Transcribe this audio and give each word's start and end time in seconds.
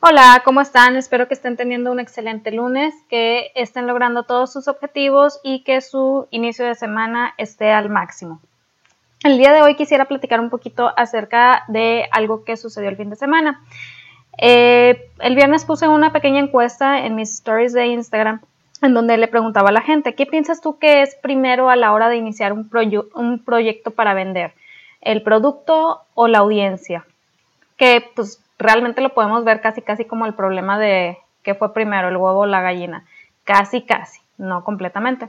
Hola, 0.00 0.42
¿cómo 0.44 0.60
están? 0.60 0.94
Espero 0.96 1.26
que 1.26 1.32
estén 1.32 1.56
teniendo 1.56 1.90
un 1.90 2.00
excelente 2.00 2.52
lunes, 2.52 2.94
que 3.08 3.50
estén 3.54 3.86
logrando 3.86 4.24
todos 4.24 4.52
sus 4.52 4.68
objetivos 4.68 5.40
y 5.42 5.64
que 5.64 5.80
su 5.80 6.28
inicio 6.30 6.66
de 6.66 6.74
semana 6.74 7.32
esté 7.38 7.72
al 7.72 7.88
máximo. 7.88 8.40
El 9.24 9.38
día 9.38 9.54
de 9.54 9.62
hoy 9.62 9.74
quisiera 9.74 10.04
platicar 10.04 10.38
un 10.38 10.50
poquito 10.50 10.92
acerca 10.98 11.64
de 11.68 12.08
algo 12.12 12.44
que 12.44 12.58
sucedió 12.58 12.90
el 12.90 12.98
fin 12.98 13.08
de 13.08 13.16
semana. 13.16 13.62
Eh, 14.36 15.10
el 15.20 15.34
viernes 15.34 15.64
puse 15.64 15.88
una 15.88 16.12
pequeña 16.12 16.40
encuesta 16.40 16.98
en 17.06 17.14
mis 17.14 17.32
stories 17.32 17.72
de 17.72 17.86
Instagram 17.86 18.42
en 18.82 18.92
donde 18.92 19.16
le 19.16 19.28
preguntaba 19.28 19.70
a 19.70 19.72
la 19.72 19.80
gente, 19.80 20.14
¿qué 20.14 20.26
piensas 20.26 20.60
tú 20.60 20.78
que 20.78 21.00
es 21.00 21.14
primero 21.22 21.70
a 21.70 21.76
la 21.76 21.94
hora 21.94 22.10
de 22.10 22.18
iniciar 22.18 22.52
un, 22.52 22.68
un 23.14 23.38
proyecto 23.42 23.92
para 23.92 24.12
vender? 24.12 24.52
¿El 25.00 25.22
producto 25.22 26.02
o 26.12 26.28
la 26.28 26.38
audiencia? 26.38 27.06
Que 27.78 28.04
pues 28.14 28.45
realmente 28.58 29.00
lo 29.00 29.14
podemos 29.14 29.44
ver 29.44 29.60
casi 29.60 29.82
casi 29.82 30.04
como 30.04 30.26
el 30.26 30.34
problema 30.34 30.78
de 30.78 31.18
qué 31.42 31.54
fue 31.54 31.72
primero, 31.72 32.08
el 32.08 32.16
huevo 32.16 32.40
o 32.40 32.46
la 32.46 32.62
gallina. 32.62 33.04
Casi 33.44 33.82
casi, 33.82 34.20
no 34.38 34.64
completamente. 34.64 35.28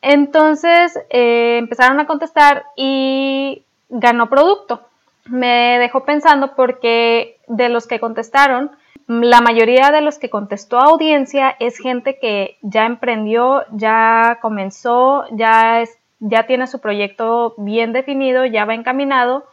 Entonces 0.00 0.98
eh, 1.10 1.56
empezaron 1.58 1.98
a 1.98 2.06
contestar 2.06 2.64
y 2.76 3.64
ganó 3.88 4.28
producto. 4.28 4.82
Me 5.26 5.78
dejó 5.78 6.04
pensando 6.04 6.54
porque 6.54 7.38
de 7.48 7.70
los 7.70 7.86
que 7.86 7.98
contestaron, 7.98 8.70
la 9.06 9.40
mayoría 9.40 9.90
de 9.90 10.00
los 10.00 10.18
que 10.18 10.30
contestó 10.30 10.78
audiencia 10.78 11.56
es 11.58 11.78
gente 11.78 12.18
que 12.18 12.58
ya 12.62 12.86
emprendió, 12.86 13.64
ya 13.72 14.38
comenzó, 14.40 15.24
ya, 15.32 15.82
ya 16.20 16.46
tiene 16.46 16.66
su 16.66 16.80
proyecto 16.80 17.54
bien 17.56 17.92
definido, 17.92 18.44
ya 18.44 18.64
va 18.64 18.74
encaminado 18.74 19.44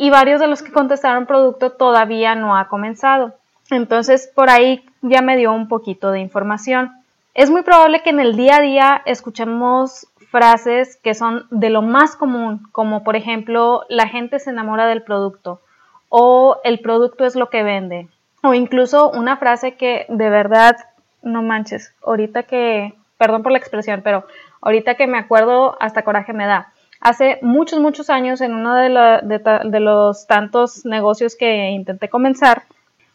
y 0.00 0.08
varios 0.08 0.40
de 0.40 0.46
los 0.46 0.62
que 0.62 0.72
contestaron 0.72 1.26
producto 1.26 1.72
todavía 1.72 2.34
no 2.34 2.56
ha 2.56 2.68
comenzado. 2.68 3.34
Entonces, 3.70 4.32
por 4.34 4.48
ahí 4.48 4.82
ya 5.02 5.20
me 5.20 5.36
dio 5.36 5.52
un 5.52 5.68
poquito 5.68 6.10
de 6.10 6.20
información. 6.20 6.90
Es 7.34 7.50
muy 7.50 7.62
probable 7.62 8.02
que 8.02 8.08
en 8.08 8.18
el 8.18 8.34
día 8.34 8.56
a 8.56 8.60
día 8.62 9.02
escuchemos 9.04 10.06
frases 10.30 10.96
que 10.96 11.12
son 11.12 11.46
de 11.50 11.68
lo 11.68 11.82
más 11.82 12.16
común, 12.16 12.66
como 12.72 13.04
por 13.04 13.14
ejemplo, 13.14 13.82
la 13.90 14.08
gente 14.08 14.38
se 14.38 14.48
enamora 14.48 14.86
del 14.86 15.02
producto 15.02 15.60
o 16.08 16.56
el 16.64 16.80
producto 16.80 17.26
es 17.26 17.36
lo 17.36 17.50
que 17.50 17.62
vende, 17.62 18.08
o 18.42 18.54
incluso 18.54 19.10
una 19.10 19.36
frase 19.36 19.74
que 19.74 20.06
de 20.08 20.30
verdad, 20.30 20.76
no 21.22 21.42
manches, 21.42 21.94
ahorita 22.02 22.44
que, 22.44 22.94
perdón 23.18 23.42
por 23.42 23.52
la 23.52 23.58
expresión, 23.58 24.00
pero 24.02 24.24
ahorita 24.62 24.94
que 24.94 25.06
me 25.06 25.18
acuerdo, 25.18 25.76
hasta 25.78 26.04
coraje 26.04 26.32
me 26.32 26.46
da. 26.46 26.72
Hace 27.00 27.38
muchos, 27.40 27.80
muchos 27.80 28.10
años, 28.10 28.42
en 28.42 28.54
uno 28.54 28.74
de, 28.74 29.80
los 29.80 30.26
tantos 30.26 30.84
negocios 30.84 31.34
que 31.34 31.70
intenté 31.70 32.10
comenzar, 32.10 32.64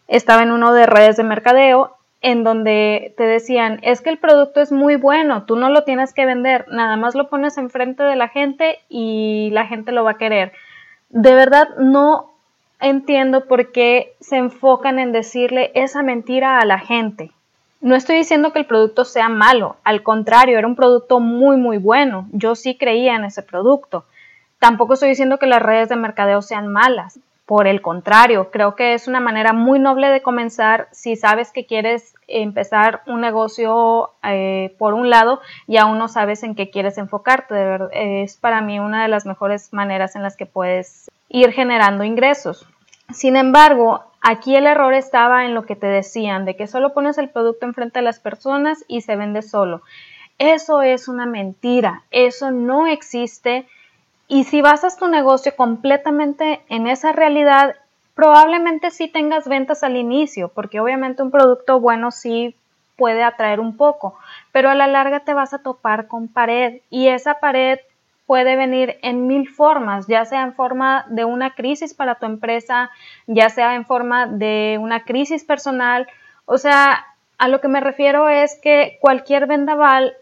estaba 0.08 0.42
en 0.42 0.52
uno 0.52 0.74
de 0.74 0.88
redes 0.88 1.18
de 1.18 1.24
mercadeo 1.24 1.96
en 2.22 2.44
donde 2.44 3.14
te 3.18 3.24
decían, 3.24 3.80
es 3.84 4.02
que 4.02 4.10
el 4.10 4.18
producto 4.18 4.60
es 4.60 4.72
muy 4.72 4.96
bueno, 4.96 5.44
tú 5.44 5.56
no 5.56 5.70
lo 5.70 5.84
tienes 5.84 6.14
que 6.14 6.26
vender, 6.26 6.66
nada 6.70 6.98
más 6.98 7.14
lo 7.14 7.30
pones 7.30 7.60
enfrente 7.60 8.02
de 8.02 8.16
la 8.16 8.30
gente 8.30 8.80
y 8.90 9.52
la 9.52 9.68
gente 9.68 9.92
lo 9.92 10.04
va 10.04 10.12
a 10.12 10.18
querer. 10.18 10.52
De 11.10 11.36
verdad 11.36 11.70
no 11.78 12.32
entiendo 12.82 13.46
por 13.46 13.72
qué 13.72 14.14
se 14.20 14.38
enfocan 14.38 14.98
en 14.98 15.12
decirle 15.12 15.72
esa 15.76 16.02
mentira 16.02 16.60
a 16.60 16.66
la 16.66 16.80
gente. 16.80 17.32
No 17.86 17.94
estoy 17.96 18.16
diciendo 18.16 18.52
que 18.52 18.58
el 18.58 18.66
producto 18.66 19.06
sea 19.06 19.30
malo, 19.30 19.76
al 19.84 20.02
contrario, 20.02 20.58
era 20.58 20.66
un 20.66 20.76
producto 20.76 21.20
muy, 21.20 21.56
muy 21.56 21.78
bueno. 21.78 22.28
Yo 22.32 22.56
sí 22.56 22.80
creía 22.80 23.14
en 23.14 23.26
ese 23.26 23.44
producto. 23.44 24.06
Tampoco 24.58 24.96
estoy 24.96 25.10
diciendo 25.10 25.38
que 25.38 25.46
las 25.46 25.62
redes 25.62 25.90
de 25.90 25.96
mercadeo 25.96 26.42
sean 26.42 26.68
malas. 26.68 27.20
Por 27.46 27.68
el 27.68 27.84
contrario, 27.84 28.50
creo 28.50 28.76
que 28.76 28.96
es 28.96 29.08
una 29.08 29.20
manera 29.20 29.54
muy 29.54 29.78
noble 29.78 30.08
de 30.10 30.24
comenzar 30.24 30.88
si 30.92 31.16
sabes 31.16 31.52
que 31.52 31.68
quieres 31.68 32.16
empezar 32.28 33.04
un 33.06 33.22
negocio 33.22 34.14
eh, 34.24 34.74
por 34.80 34.96
un 34.96 35.12
lado 35.12 35.42
y 35.68 35.78
aún 35.78 36.00
no 36.00 36.08
sabes 36.08 36.42
en 36.42 36.56
qué 36.56 36.72
quieres 36.72 36.98
enfocarte. 36.98 37.78
es 37.92 38.36
para 38.36 38.62
mí 38.62 38.80
una 38.80 39.04
de 39.04 39.10
las 39.10 39.28
mejores 39.28 39.72
maneras 39.74 40.16
en 40.16 40.24
las 40.24 40.36
que 40.36 40.48
puedes 40.48 41.12
ir 41.30 41.52
generando 41.52 42.04
ingresos. 42.04 42.68
Sin 43.12 43.36
embargo, 43.36 44.06
aquí 44.26 44.56
el 44.56 44.66
error 44.66 44.96
estaba 44.96 45.46
en 45.46 45.54
lo 45.54 45.66
que 45.66 45.76
te 45.76 45.86
decían, 45.86 46.46
de 46.46 46.56
que 46.56 46.66
solo 46.66 46.94
pones 46.94 47.20
el 47.20 47.30
producto 47.30 47.68
enfrente 47.68 48.00
de 48.00 48.04
las 48.06 48.20
personas 48.20 48.84
y 48.88 49.02
se 49.02 49.16
vende 49.16 49.44
solo. 49.44 49.84
Eso 50.40 50.82
es 50.82 51.08
una 51.08 51.28
mentira, 51.28 52.04
eso 52.10 52.50
no 52.50 52.88
existe. 52.88 53.68
Y 54.28 54.46
si 54.46 54.64
basas 54.64 54.98
tu 54.98 55.08
negocio 55.08 55.56
completamente 55.56 56.62
en 56.70 56.88
esa 56.88 57.12
realidad, 57.12 57.76
probablemente 58.16 58.90
sí 58.90 59.08
tengas 59.08 59.48
ventas 59.48 59.84
al 59.84 59.96
inicio, 59.96 60.50
porque 60.50 60.80
obviamente 60.80 61.22
un 61.22 61.30
producto 61.30 61.80
bueno 61.80 62.10
sí 62.10 62.56
puede 62.98 63.24
atraer 63.24 63.60
un 63.60 63.78
poco, 63.78 64.18
pero 64.52 64.72
a 64.72 64.76
la 64.76 64.88
larga 64.88 65.20
te 65.20 65.36
vas 65.36 65.54
a 65.54 65.60
topar 65.60 66.08
con 66.08 66.30
pared 66.30 66.82
y 66.90 67.10
esa 67.10 67.36
pared 67.36 67.78
puede 68.26 68.56
venir 68.56 68.98
en 69.02 69.28
mil 69.28 69.48
formas, 69.48 70.08
ya 70.08 70.26
sea 70.26 70.44
en 70.44 70.54
forma 70.54 71.06
de 71.10 71.26
una 71.26 71.54
crisis 71.54 71.94
para 71.94 72.16
tu 72.16 72.26
empresa, 72.26 72.90
ya 73.28 73.50
sea 73.50 73.76
en 73.76 73.86
forma 73.86 74.26
de 74.26 74.78
una 74.82 75.04
crisis 75.04 75.44
personal. 75.44 76.08
O 76.46 76.58
sea, 76.58 77.06
a 77.38 77.48
lo 77.48 77.62
que 77.62 77.68
me 77.68 77.82
refiero 77.82 78.30
es 78.30 78.60
que 78.62 78.98
cualquier 79.02 79.46
vendaval 79.48 80.14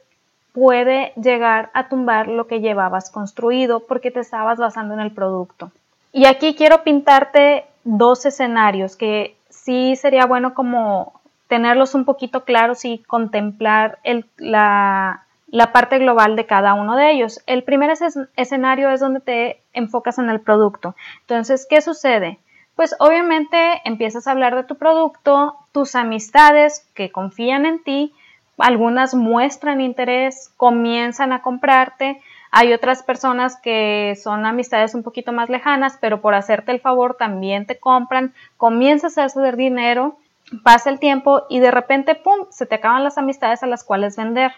puede 0.53 1.13
llegar 1.15 1.71
a 1.73 1.89
tumbar 1.89 2.27
lo 2.27 2.47
que 2.47 2.59
llevabas 2.59 3.09
construido 3.09 3.81
porque 3.81 4.11
te 4.11 4.19
estabas 4.19 4.59
basando 4.59 4.93
en 4.93 4.99
el 4.99 5.11
producto. 5.11 5.71
Y 6.11 6.25
aquí 6.25 6.55
quiero 6.55 6.83
pintarte 6.83 7.65
dos 7.83 8.25
escenarios 8.25 8.95
que 8.95 9.35
sí 9.49 9.95
sería 9.95 10.25
bueno 10.25 10.53
como 10.53 11.19
tenerlos 11.47 11.95
un 11.95 12.05
poquito 12.05 12.45
claros 12.45 12.85
y 12.85 12.99
contemplar 12.99 13.99
el, 14.03 14.25
la, 14.37 15.22
la 15.53 15.71
parte 15.71 15.99
global 15.99 16.35
de 16.35 16.47
cada 16.47 16.73
uno 16.73 16.95
de 16.95 17.11
ellos. 17.11 17.39
El 17.45 17.61
primer 17.61 17.93
escenario 18.35 18.89
es 18.89 18.99
donde 18.99 19.19
te 19.19 19.61
enfocas 19.73 20.17
en 20.17 20.31
el 20.31 20.41
producto. 20.41 20.95
Entonces, 21.21 21.67
¿qué 21.69 21.79
sucede? 21.79 22.39
Pues 22.75 22.95
obviamente 22.97 23.79
empiezas 23.85 24.25
a 24.25 24.31
hablar 24.31 24.55
de 24.55 24.63
tu 24.63 24.77
producto, 24.77 25.55
tus 25.71 25.93
amistades 25.93 26.89
que 26.95 27.11
confían 27.11 27.67
en 27.67 27.83
ti, 27.83 28.15
algunas 28.57 29.13
muestran 29.13 29.79
interés, 29.79 30.51
comienzan 30.57 31.31
a 31.31 31.43
comprarte, 31.43 32.19
hay 32.49 32.73
otras 32.73 33.03
personas 33.03 33.55
que 33.55 34.17
son 34.19 34.47
amistades 34.47 34.95
un 34.95 35.03
poquito 35.03 35.33
más 35.33 35.49
lejanas, 35.49 35.99
pero 36.01 36.19
por 36.19 36.33
hacerte 36.33 36.71
el 36.71 36.79
favor 36.79 37.15
también 37.15 37.67
te 37.67 37.77
compran, 37.77 38.33
comienzas 38.57 39.19
a 39.19 39.25
hacer 39.25 39.55
dinero, 39.55 40.17
pasa 40.63 40.89
el 40.89 40.99
tiempo 40.99 41.43
y 41.47 41.59
de 41.59 41.71
repente, 41.71 42.15
¡pum!, 42.15 42.47
se 42.49 42.65
te 42.65 42.75
acaban 42.75 43.03
las 43.03 43.17
amistades 43.17 43.63
a 43.63 43.67
las 43.67 43.83
cuales 43.83 44.17
vender. 44.17 44.51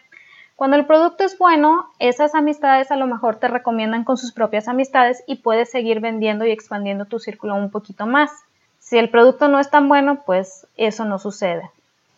Cuando 0.56 0.78
el 0.78 0.86
producto 0.86 1.26
es 1.26 1.38
bueno, 1.38 1.90
esas 2.00 2.34
amistades 2.34 2.90
a 2.90 2.96
lo 2.96 3.08
mejor 3.08 3.36
te 3.36 3.50
recomiendan 3.50 4.06
con 4.06 4.16
sus 4.16 4.32
propias 4.32 4.70
amistades 4.70 5.22
y 5.28 5.36
puedes 5.36 5.70
seguir 5.70 6.00
vendiendo 6.00 6.46
y 6.46 6.52
expandiendo 6.52 7.06
tu 7.06 7.20
círculo 7.20 7.56
un 7.56 7.72
poquito 7.72 8.06
más. 8.06 8.32
Si 8.80 8.98
el 8.98 9.10
producto 9.10 9.50
no 9.50 9.60
es 9.60 9.70
tan 9.70 9.90
bueno, 9.90 10.24
pues 10.26 10.66
eso 10.78 11.04
no 11.04 11.20
sucede. 11.20 11.70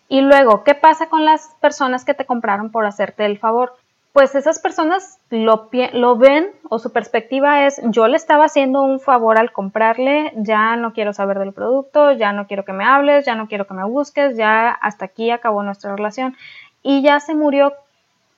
Y 0.08 0.22
luego, 0.22 0.64
¿qué 0.64 0.76
pasa 0.76 1.09
con 1.09 1.26
las 1.26 1.50
personas 1.62 2.06
que 2.06 2.14
te 2.14 2.26
compraron 2.26 2.72
por 2.72 2.86
hacerte 2.86 3.26
el 3.26 3.40
favor? 3.40 3.74
Pues 4.14 4.36
esas 4.36 4.59
personas 4.59 5.18
lo, 5.30 5.70
ven 6.18 6.52
o 6.70 6.80
su 6.80 6.92
perspectiva 6.92 7.66
es 7.66 7.81
yo 7.86 8.08
le 8.08 8.18
estaba 8.18 8.46
haciendo 8.46 8.84
un 8.84 9.00
favor 9.00 9.40
al 9.40 9.52
comprarle, 9.52 10.31
ya 10.36 10.76
no 10.76 10.94
quiero 10.94 11.14
saber 11.14 11.40
del 11.40 11.53
producto, 11.53 12.12
ya 12.12 12.34
no 12.34 12.47
quiero 12.47 12.66
que 12.66 12.74
me 12.74 12.84
hables, 12.84 13.26
ya 13.26 13.36
no 13.36 13.47
quiero 13.47 13.66
que 13.68 13.74
me 13.74 13.84
busques, 13.84 14.38
ya 14.38 14.70
hasta 14.70 15.06
aquí 15.06 15.31
acabó 15.31 15.62
nuestra 15.64 15.96
relación 15.96 16.36
y 16.81 17.02
ya 17.02 17.20
se 17.20 17.36
murió 17.36 17.74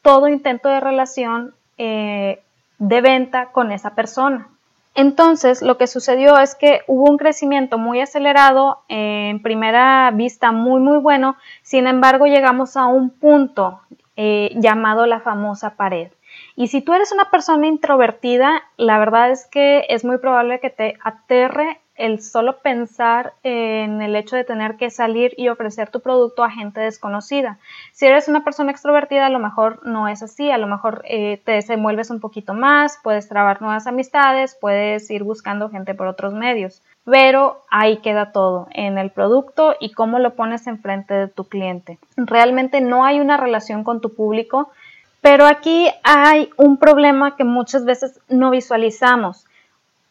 todo 0.02 0.28
intento 0.28 0.70
de 0.70 0.80
relación 0.80 1.54
eh, 1.78 2.42
de 2.78 3.02
venta 3.02 3.52
con 3.52 3.72
esa 3.72 3.96
persona. 3.96 4.48
Entonces, 4.96 5.62
lo 5.62 5.78
que 5.78 5.88
sucedió 5.88 6.38
es 6.40 6.56
que 6.56 6.82
hubo 6.88 7.10
un 7.10 7.18
crecimiento 7.18 7.78
muy 7.78 8.02
acelerado, 8.02 8.80
en 8.90 9.42
primera 9.42 10.12
vista 10.12 10.52
muy, 10.52 10.82
muy 10.82 10.98
bueno, 10.98 11.38
sin 11.62 11.88
embargo, 11.88 12.26
llegamos 12.26 12.76
a 12.76 12.88
un 12.88 13.10
punto 13.10 13.82
eh, 14.18 14.52
llamado 14.56 15.06
la 15.06 15.22
famosa 15.22 15.76
pared. 15.76 16.12
Y 16.56 16.68
si 16.68 16.82
tú 16.82 16.94
eres 16.94 17.12
una 17.14 17.30
persona 17.30 17.68
introvertida, 17.68 18.64
la 18.76 19.00
verdad 19.00 19.32
es 19.32 19.48
que 19.48 19.86
es 19.88 20.04
muy 20.04 20.18
probable 20.18 20.60
que 20.60 20.70
te 20.70 20.98
aterre 21.04 21.80
el 22.00 22.22
solo 22.22 22.60
pensar 22.60 23.34
en 23.44 24.02
el 24.02 24.16
hecho 24.16 24.38
de 24.38 24.46
tener 24.46 24.78
que 24.78 24.90
salir 24.90 25.34
y 25.38 25.50
ofrecer 25.50 25.92
tu 25.92 26.00
producto 26.00 26.46
a 26.46 26.50
gente 26.50 26.80
desconocida. 26.80 27.60
Si 27.92 28.06
eres 28.06 28.30
una 28.30 28.46
persona 28.46 28.72
extrovertida, 28.72 29.26
a 29.26 29.30
lo 29.30 29.40
mejor 29.40 29.86
no 29.86 30.08
es 30.08 30.24
así, 30.24 30.50
a 30.50 30.58
lo 30.58 30.66
mejor 30.66 31.04
eh, 31.06 31.42
te 31.44 31.52
desenvuelves 31.52 32.10
un 32.10 32.22
poquito 32.22 32.54
más, 32.54 32.98
puedes 33.04 33.28
trabar 33.28 33.62
nuevas 33.62 33.86
amistades, 33.86 34.58
puedes 34.60 35.12
ir 35.12 35.24
buscando 35.24 35.70
gente 35.70 35.94
por 35.94 36.08
otros 36.08 36.34
medios, 36.34 36.82
pero 37.04 37.64
ahí 37.70 37.98
queda 37.98 38.32
todo, 38.32 38.70
en 38.72 38.98
el 38.98 39.12
producto 39.12 39.76
y 39.78 39.92
cómo 39.92 40.20
lo 40.20 40.36
pones 40.36 40.68
enfrente 40.68 41.14
de 41.14 41.28
tu 41.28 41.50
cliente. 41.50 42.00
Realmente 42.16 42.80
no 42.80 43.04
hay 43.04 43.20
una 43.20 43.36
relación 43.36 43.84
con 43.84 44.00
tu 44.00 44.16
público, 44.16 44.72
pero 45.20 45.46
aquí 45.46 45.90
hay 46.04 46.50
un 46.56 46.78
problema 46.78 47.36
que 47.36 47.44
muchas 47.44 47.84
veces 47.84 48.22
no 48.30 48.52
visualizamos 48.52 49.46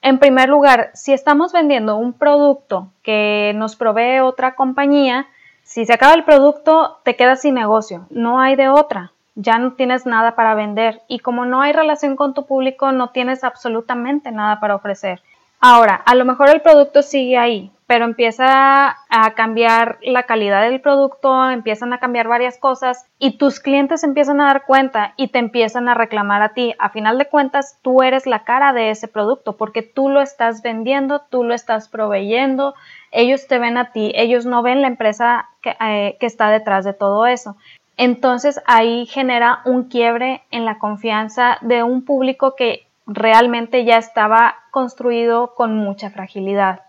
En 0.00 0.18
primer 0.18 0.48
lugar, 0.48 0.90
si 0.94 1.12
estamos 1.12 1.52
vendiendo 1.52 1.96
un 1.96 2.12
producto 2.12 2.88
que 3.02 3.52
nos 3.56 3.76
provee 3.76 4.20
otra 4.20 4.54
compañía, 4.54 5.26
si 5.64 5.84
se 5.84 5.92
acaba 5.92 6.14
el 6.14 6.24
producto, 6.24 6.98
te 7.02 7.16
quedas 7.16 7.42
sin 7.42 7.54
negocio, 7.54 8.06
no 8.10 8.40
hay 8.40 8.56
de 8.56 8.68
otra, 8.68 9.12
ya 9.34 9.58
no 9.58 9.72
tienes 9.72 10.06
nada 10.06 10.34
para 10.34 10.54
vender 10.54 11.02
y 11.08 11.18
como 11.18 11.44
no 11.44 11.60
hay 11.60 11.72
relación 11.72 12.16
con 12.16 12.32
tu 12.32 12.46
público, 12.46 12.92
no 12.92 13.10
tienes 13.10 13.44
absolutamente 13.44 14.30
nada 14.30 14.60
para 14.60 14.76
ofrecer. 14.76 15.20
Ahora, 15.60 15.94
a 15.94 16.14
lo 16.14 16.24
mejor 16.24 16.48
el 16.48 16.60
producto 16.60 17.02
sigue 17.02 17.36
ahí, 17.36 17.70
pero 17.88 18.04
empieza 18.04 18.98
a 19.08 19.30
cambiar 19.34 19.96
la 20.02 20.24
calidad 20.24 20.60
del 20.60 20.82
producto, 20.82 21.50
empiezan 21.50 21.94
a 21.94 21.98
cambiar 21.98 22.28
varias 22.28 22.58
cosas 22.58 23.06
y 23.18 23.38
tus 23.38 23.60
clientes 23.60 24.04
empiezan 24.04 24.42
a 24.42 24.48
dar 24.48 24.66
cuenta 24.66 25.14
y 25.16 25.28
te 25.28 25.38
empiezan 25.38 25.88
a 25.88 25.94
reclamar 25.94 26.42
a 26.42 26.52
ti. 26.52 26.74
A 26.78 26.90
final 26.90 27.16
de 27.16 27.28
cuentas, 27.28 27.78
tú 27.80 28.02
eres 28.02 28.26
la 28.26 28.44
cara 28.44 28.74
de 28.74 28.90
ese 28.90 29.08
producto 29.08 29.56
porque 29.56 29.80
tú 29.80 30.10
lo 30.10 30.20
estás 30.20 30.60
vendiendo, 30.60 31.22
tú 31.30 31.44
lo 31.44 31.54
estás 31.54 31.88
proveyendo, 31.88 32.74
ellos 33.10 33.48
te 33.48 33.58
ven 33.58 33.78
a 33.78 33.90
ti, 33.90 34.12
ellos 34.14 34.44
no 34.44 34.62
ven 34.62 34.82
la 34.82 34.88
empresa 34.88 35.48
que, 35.62 35.74
eh, 35.80 36.18
que 36.20 36.26
está 36.26 36.50
detrás 36.50 36.84
de 36.84 36.92
todo 36.92 37.26
eso. 37.26 37.56
Entonces 37.96 38.60
ahí 38.66 39.06
genera 39.06 39.60
un 39.64 39.84
quiebre 39.84 40.42
en 40.50 40.66
la 40.66 40.78
confianza 40.78 41.56
de 41.62 41.82
un 41.84 42.04
público 42.04 42.54
que 42.54 42.86
realmente 43.06 43.86
ya 43.86 43.96
estaba 43.96 44.56
construido 44.72 45.54
con 45.54 45.74
mucha 45.74 46.10
fragilidad. 46.10 46.82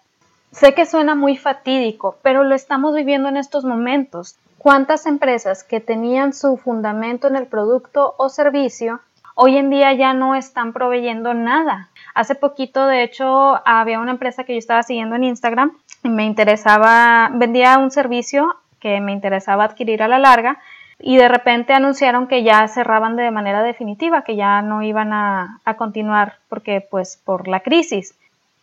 Sé 0.51 0.73
que 0.73 0.85
suena 0.85 1.15
muy 1.15 1.37
fatídico, 1.37 2.17
pero 2.21 2.43
lo 2.43 2.55
estamos 2.55 2.95
viviendo 2.95 3.29
en 3.29 3.37
estos 3.37 3.65
momentos. 3.65 4.37
¿Cuántas 4.57 5.05
empresas 5.05 5.63
que 5.63 5.79
tenían 5.79 6.33
su 6.33 6.57
fundamento 6.57 7.27
en 7.27 7.35
el 7.35 7.47
producto 7.47 8.15
o 8.17 8.29
servicio 8.29 8.99
hoy 9.35 9.57
en 9.57 9.69
día 9.69 9.93
ya 9.93 10.13
no 10.13 10.35
están 10.35 10.73
proveyendo 10.73 11.33
nada? 11.33 11.89
Hace 12.13 12.35
poquito, 12.35 12.87
de 12.87 13.03
hecho, 13.03 13.61
había 13.65 13.99
una 13.99 14.11
empresa 14.11 14.43
que 14.43 14.53
yo 14.53 14.59
estaba 14.59 14.83
siguiendo 14.83 15.15
en 15.15 15.23
Instagram 15.23 15.77
y 16.03 16.09
me 16.09 16.25
interesaba, 16.25 17.29
vendía 17.31 17.77
un 17.77 17.91
servicio 17.91 18.55
que 18.79 18.99
me 19.01 19.11
interesaba 19.11 19.65
adquirir 19.65 20.03
a 20.03 20.07
la 20.07 20.19
larga 20.19 20.57
y 20.99 21.17
de 21.17 21.29
repente 21.29 21.73
anunciaron 21.73 22.27
que 22.27 22.43
ya 22.43 22.67
cerraban 22.67 23.15
de 23.15 23.31
manera 23.31 23.63
definitiva, 23.63 24.23
que 24.23 24.35
ya 24.35 24.61
no 24.61 24.83
iban 24.83 25.13
a, 25.13 25.61
continuar 25.77 26.35
porque 26.49 26.81
pues 26.81 27.17
por 27.23 27.47
la 27.47 27.61
crisis. 27.61 28.15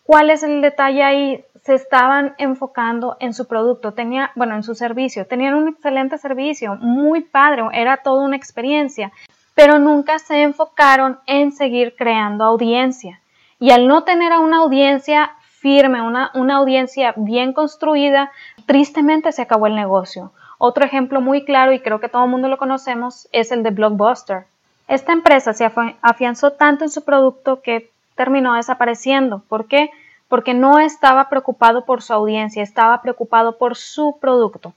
¿Cuál 0.06 0.31
es 0.31 0.44
el 0.44 0.62
detalle 0.62 1.03
ahí? 1.03 1.44
Se 1.62 1.75
estaban 1.75 2.37
enfocando 2.38 3.17
en 3.19 3.35
su 3.35 3.49
producto, 3.49 3.93
tenía, 3.93 4.31
bueno, 4.37 4.55
en 4.55 4.62
su 4.62 4.76
servicio, 4.76 5.26
tenían 5.26 5.55
un 5.55 5.69
excelente 5.69 6.17
servicio, 6.17 6.76
muy 6.76 7.23
padre, 7.23 7.64
era 7.73 7.97
toda 7.97 8.25
una 8.25 8.37
experiencia, 8.37 9.11
pero 9.56 9.81
nunca 9.81 10.20
se 10.20 10.43
enfocaron 10.43 11.19
en 11.26 11.50
seguir 11.50 11.97
creando 11.97 12.44
audiencia. 12.44 13.20
Y 13.58 13.73
al 13.73 13.88
no 13.88 14.05
tener 14.05 14.32
a 14.32 14.38
una 14.38 14.58
audiencia 14.58 15.32
firme, 15.41 16.03
una, 16.03 16.31
una 16.35 16.56
audiencia 16.58 17.12
bien 17.17 17.53
construida, 17.53 18.31
tristemente 18.67 19.32
se 19.32 19.43
acabó 19.43 19.67
el 19.67 19.75
negocio. 19.75 20.31
Otro 20.58 20.85
ejemplo 20.85 21.20
muy 21.20 21.44
claro, 21.44 21.73
y 21.73 21.81
creo 21.81 21.99
que 21.99 22.08
todo 22.08 22.25
el 22.25 22.31
mundo 22.31 22.47
lo 22.47 22.58
conocemos, 22.58 23.29
es 23.32 23.50
el 23.50 23.64
de 23.64 23.70
Blockbuster. 23.70 24.47
Esta 24.87 25.12
empresa 25.12 25.53
se 25.53 25.69
afianzó 26.00 26.53
tanto 26.53 26.85
en 26.85 26.91
su 26.91 27.05
producto 27.05 27.61
que 27.61 27.91
terminó 28.16 28.54
desapareciendo. 28.54 29.42
¿Por 29.48 29.68
qué? 29.68 29.90
Porque 30.28 30.54
no 30.54 30.80
estaba 30.80 31.28
preocupado 31.28 31.84
por 31.84 32.02
su 32.02 32.12
audiencia, 32.12 32.62
estaba 32.62 33.00
preocupado 33.00 33.58
por 33.58 33.76
su 33.76 34.18
producto. 34.20 34.74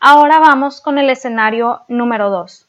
Ahora 0.00 0.38
vamos 0.38 0.80
con 0.80 0.98
el 0.98 1.10
escenario 1.10 1.82
número 1.88 2.30
2. 2.30 2.66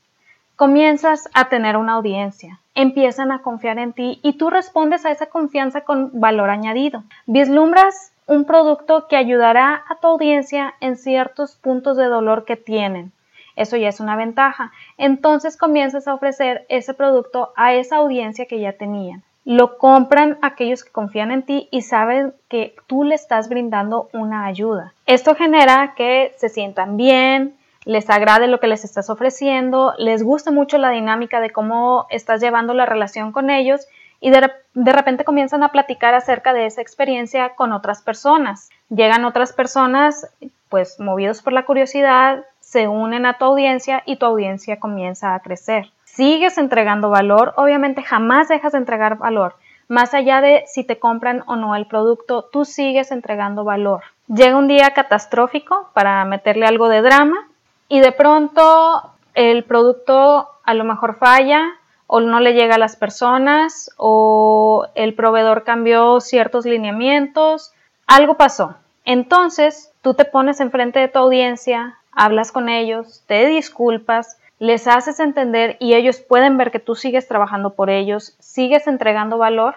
Comienzas 0.58 1.30
a 1.34 1.50
tener 1.50 1.78
una 1.78 1.94
audiencia, 1.94 2.60
empiezan 2.74 3.32
a 3.32 3.44
confiar 3.44 3.78
en 3.78 3.94
ti 3.94 4.20
y 4.24 4.34
tú 4.34 4.50
respondes 4.50 5.06
a 5.06 5.12
esa 5.12 5.28
confianza 5.28 5.82
con 5.82 6.20
valor 6.20 6.50
añadido. 6.50 7.04
Vislumbras 7.28 8.12
un 8.26 8.46
producto 8.46 9.08
que 9.08 9.16
ayudará 9.16 9.84
a 9.88 9.96
tu 9.96 10.08
audiencia 10.08 10.74
en 10.82 10.98
ciertos 10.98 11.56
puntos 11.56 11.96
de 11.96 12.06
dolor 12.06 12.44
que 12.44 12.58
tienen. 12.58 13.12
Eso 13.56 13.78
ya 13.78 13.90
es 13.90 14.00
una 14.00 14.16
ventaja. 14.16 14.72
Entonces 14.98 15.58
comienzas 15.58 16.08
a 16.08 16.14
ofrecer 16.14 16.66
ese 16.70 16.94
producto 16.94 17.54
a 17.56 17.74
esa 17.74 17.98
audiencia 17.98 18.46
que 18.46 18.60
ya 18.60 18.74
tenían. 18.74 19.24
Lo 19.50 19.78
compran 19.78 20.38
aquellos 20.42 20.84
que 20.84 20.92
confían 20.92 21.32
en 21.32 21.42
ti 21.42 21.70
y 21.72 21.84
saben 21.84 22.34
que 22.50 22.76
tú 22.86 23.06
le 23.06 23.16
estás 23.16 23.48
brindando 23.48 24.10
una 24.12 24.46
ayuda. 24.46 24.94
Esto 25.06 25.36
genera 25.36 25.94
que 25.96 26.36
se 26.36 26.50
sientan 26.50 26.98
bien, 26.98 27.56
les 27.86 28.10
agrade 28.10 28.50
lo 28.50 28.60
que 28.60 28.68
les 28.68 28.84
estás 28.84 29.10
ofreciendo, 29.10 29.94
les 29.98 30.22
gusta 30.22 30.52
mucho 30.52 30.78
la 30.78 30.90
dinámica 30.90 31.40
de 31.40 31.52
cómo 31.52 32.08
estás 32.10 32.42
llevando 32.42 32.74
la 32.74 32.86
relación 32.86 33.32
con 33.32 33.50
ellos 33.50 33.88
y 34.20 34.32
de, 34.32 34.52
repente 34.92 35.24
comienzan 35.24 35.64
a 35.64 35.72
platicar 35.72 36.14
acerca 36.14 36.52
de 36.52 36.66
esa 36.66 36.82
experiencia 36.82 37.56
con 37.56 37.72
otras 37.72 38.02
personas. 38.02 38.70
Llegan 38.90 39.24
otras 39.24 39.54
personas, 39.54 40.28
pues 40.68 41.00
movidos 41.00 41.42
por 41.42 41.54
la 41.54 41.64
curiosidad, 41.64 42.44
se 42.60 42.90
unen 42.90 43.26
a 43.26 43.38
tu 43.38 43.46
audiencia 43.46 44.04
y 44.06 44.18
tu 44.18 44.26
audiencia 44.26 44.78
comienza 44.78 45.36
a 45.36 45.40
crecer. 45.40 45.90
Sigues 46.18 46.58
entregando 46.58 47.12
valor, 47.12 47.54
obviamente 47.58 48.02
jamás 48.02 48.48
dejas 48.48 48.72
de 48.72 48.80
entregar 48.80 49.20
valor. 49.20 49.54
Más 49.88 50.16
allá 50.16 50.42
de 50.42 50.64
si 50.66 50.84
te 50.84 50.98
compran 50.98 51.44
o 51.46 51.56
no 51.58 51.76
el 51.76 51.86
producto, 51.86 52.42
tú 52.52 52.66
sigues 52.66 53.12
entregando 53.12 53.64
valor. 53.64 54.02
Llega 54.28 54.58
un 54.58 54.68
día 54.68 54.96
catastrófico 54.96 55.92
para 55.94 56.26
meterle 56.26 56.66
algo 56.66 56.90
de 56.90 57.04
drama 57.04 57.48
y 57.88 58.00
de 58.00 58.12
pronto 58.12 59.12
el 59.36 59.64
producto 59.64 60.50
a 60.64 60.74
lo 60.74 60.86
mejor 60.86 61.20
falla, 61.20 61.76
o 62.08 62.20
no 62.20 62.40
le 62.40 62.56
llega 62.56 62.76
a 62.76 62.80
las 62.80 62.96
personas 62.96 63.92
o 63.98 64.88
el 64.96 65.14
proveedor 65.14 65.66
cambió 65.66 66.20
ciertos 66.20 66.66
lineamientos, 66.66 67.74
algo 68.08 68.38
pasó. 68.38 68.76
Entonces 69.06 69.92
tú 70.02 70.16
te 70.16 70.26
pones 70.26 70.62
enfrente 70.62 70.98
de 70.98 71.10
tu 71.10 71.20
audiencia, 71.20 72.00
hablas 72.12 72.52
con 72.52 72.70
ellos, 72.70 73.22
te 73.28 73.46
disculpas, 73.46 74.40
les 74.60 74.88
haces 74.88 75.20
entender 75.20 75.78
y 75.80 75.94
ellos 75.94 76.20
pueden 76.20 76.58
ver 76.58 76.72
que 76.72 76.80
tú 76.80 76.96
sigues 76.96 77.28
trabajando 77.28 77.74
por 77.74 77.90
ellos, 77.90 78.36
sigues 78.40 78.88
entregando 78.88 79.38
valor 79.38 79.76